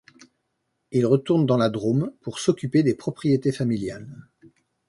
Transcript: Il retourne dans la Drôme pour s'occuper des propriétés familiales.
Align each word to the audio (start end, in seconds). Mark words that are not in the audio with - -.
Il 0.89 1.05
retourne 1.05 1.45
dans 1.45 1.57
la 1.57 1.69
Drôme 1.69 2.11
pour 2.21 2.39
s'occuper 2.39 2.81
des 2.81 2.95
propriétés 2.95 3.51
familiales. 3.51 4.09